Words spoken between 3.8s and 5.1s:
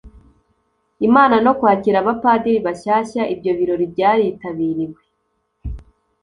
byaritabiriwe